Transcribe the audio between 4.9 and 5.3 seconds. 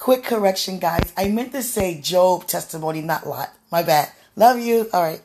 All right.